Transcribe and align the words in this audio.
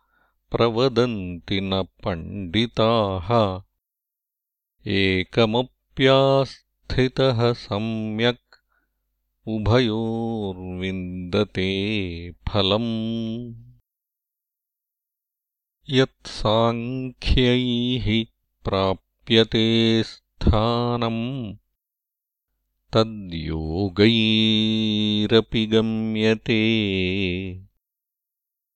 प्रवदन्ति 0.51 1.61
न 1.61 1.85
पण्डिताः। 2.05 3.63
एकमप्यास्थितः 4.87 7.53
सम्यक् 7.53 8.57
उभयोर्विन्दते 9.47 12.33
फलम्। 12.33 13.55
यत्साङ्ख्यैः 15.91 18.25
प्राप्यते 18.65 20.03
स्थानम् 20.03 21.57
तद्योगैरपि 22.93 25.67
गम्यते 25.67 26.59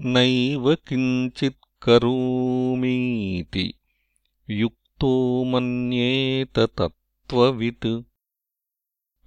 नैव 0.00 0.74
किञ्चित् 0.74 1.82
करोमीति 1.82 3.74
मन्येत 5.04 6.58
तत्त्ववित्। 6.58 8.04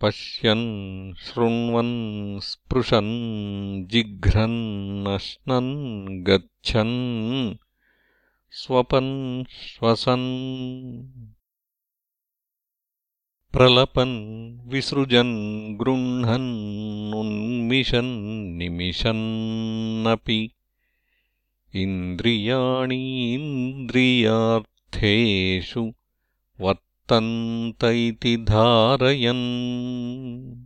पश्यन् 0.01 1.13
शृण्वन् 1.13 2.39
स्पृशन् 2.39 3.87
जिघ्रन्नश्नन् 3.87 6.23
गच्छन् 6.23 7.55
स्वपन् 8.51 9.43
श्वसन्। 9.43 10.27
प्रलपन् 13.53 14.69
विसृजन् 14.69 15.77
गृह्णन्नुन्मिषन् 15.77 18.57
निमिषन्नपि 18.57 20.51
इन्द्रियाणीन्द्रियार्थेषु 24.93 25.93
वर्तन्त 26.61 27.83
इति 27.83 28.37
धारयन्। 28.37 30.65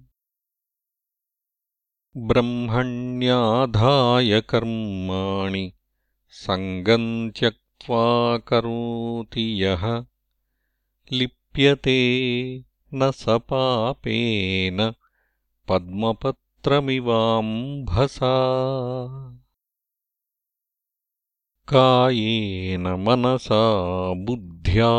ब्रह्मण्याधाय 2.18 4.42
कर्माणि 4.42 5.74
सङ्गम् 6.30 7.32
त्यक्त्वा 7.32 8.38
करोति 8.38 9.64
यः। 9.64 10.06
लिप्यते 11.12 12.00
न 12.94 13.12
स 13.12 13.26
पापेन 13.30 14.94
पद्मपत्रमिवाम्भसा 15.70 18.36
कायेन 21.68 22.88
मनसा 22.88 24.14
बुद्ध्या। 24.14 24.90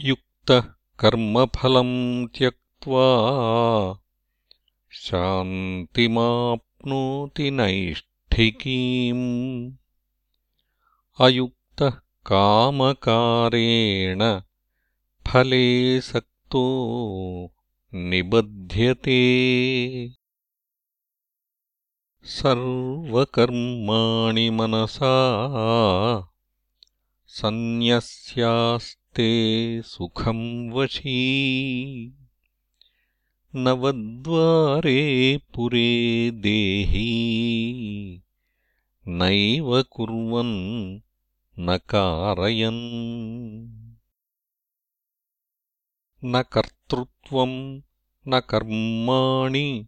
युक्तः 0.00 0.62
कर्मफलम् 1.00 2.28
त्यक्त्वा 2.28 3.06
शान्तिमाप्नोति 4.90 7.50
नैष्ठ 8.40 9.78
अयुक्तः 11.20 11.92
कामकारेण 12.26 14.40
फले 15.26 16.00
सक्तो 16.00 16.62
निबध्यते। 17.94 19.20
सर्वकर्माणि 22.24 24.50
मनसा 24.50 25.14
सन्न्यस्यास्ते 27.26 29.30
सुखम् 29.82 30.72
वशी। 30.72 32.14
नवद्वारे 33.54 35.38
पुरे 35.54 36.30
देही 36.30 38.22
नैव 39.10 39.82
कुर्वन् 39.82 41.00
न 41.58 41.76
कारयन् 41.76 43.88
न 46.24 46.42
कर्तृत्वम् 46.42 47.80
न 48.28 48.40
कर्माणि 48.40 49.86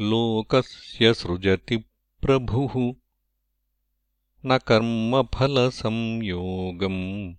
लोकस्य 0.00 1.14
सृजति 1.14 1.84
प्रभुः। 2.22 2.94
न 4.46 4.58
कर्मफलसंयोगम् 4.58 7.34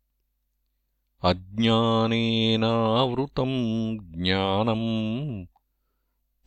अज्ञानेनावृतम् 1.30 4.22
ज्ञानम् 4.22 5.46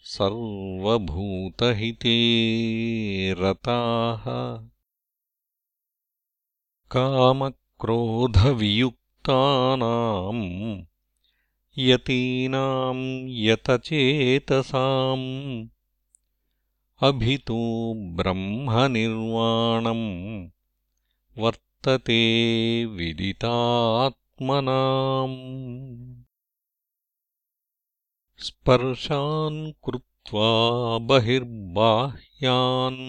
सर्वभूतहिते 0.04 2.14
रताः 3.34 4.24
कामक्रोधवियुक्तानाम् 7.84 10.44
यतीनाम् 11.78 13.30
यतचेतसाम् 13.30 15.26
अभितो 17.04 17.94
ब्रह्मनिर्वाणम् 18.16 20.08
वर्तते 21.38 22.22
विदितात्मनाम्। 22.86 25.38
स्पर्शान् 28.38 29.72
कृत्वा 29.86 30.52
बहिर्बाह्यान् 30.98 33.02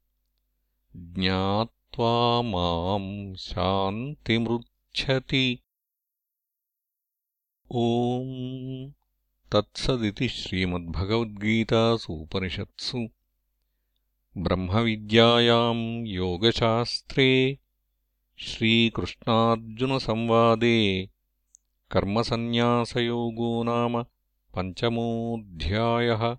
ज्ञात्वा 0.96 2.42
माम् 2.42 3.34
शान्तिमृच्छति 3.34 5.62
ॐ 7.74 8.90
तत्सदिति 9.52 10.28
श्रीमद्भगवद्गीतासूपनिषत्सु। 10.28 13.08
ब्रह्मविद्यायाम् 14.38 16.06
योगशास्त्रे 16.06 17.58
श्रीकृष्णार्जुनसंवादे 18.38 21.08
कर्मसन्न्यासयोगो 21.90 23.62
नाम 23.62 24.04
पञ्चमोऽध्यायः 24.56 26.36